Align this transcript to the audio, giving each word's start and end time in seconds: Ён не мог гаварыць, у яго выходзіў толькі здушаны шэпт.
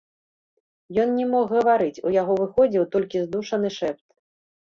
Ён 1.01 1.09
не 1.17 1.25
мог 1.33 1.45
гаварыць, 1.57 2.01
у 2.11 2.13
яго 2.21 2.33
выходзіў 2.41 2.87
толькі 2.95 3.23
здушаны 3.27 3.69
шэпт. 3.79 4.05